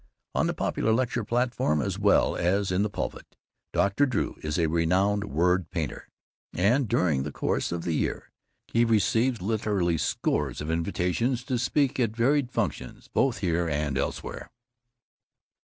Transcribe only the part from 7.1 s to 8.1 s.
the course of the